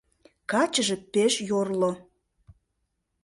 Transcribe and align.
Качыже 0.51 0.97
пеш 1.13 1.33
йорло. 1.49 1.91